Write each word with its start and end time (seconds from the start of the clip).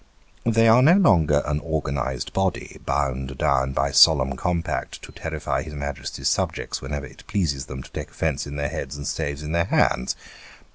They 0.47 0.67
are 0.67 0.81
no 0.81 0.95
longer 0.97 1.43
an 1.45 1.59
organised 1.59 2.33
body, 2.33 2.79
bound 2.87 3.37
down 3.37 3.71
by 3.73 3.91
solemn 3.91 4.35
compact 4.35 4.99
to 5.03 5.11
terrify 5.11 5.61
his 5.61 5.75
Majesty's 5.75 6.25
1 6.25 6.25
62 6.25 6.25
Sketches 6.25 6.37
by 6.37 6.41
Bos. 6.41 6.47
subjects 6.47 6.81
whenever 6.81 7.05
it 7.05 7.27
pleases 7.27 7.65
them 7.67 7.83
to 7.83 7.91
take 7.91 8.09
offence 8.09 8.47
in 8.47 8.55
their 8.55 8.69
heads 8.69 8.97
and 8.97 9.05
staves 9.05 9.43
in 9.43 9.51
their 9.51 9.65
hands. 9.65 10.15